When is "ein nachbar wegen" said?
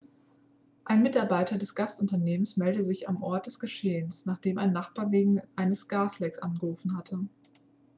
4.57-5.41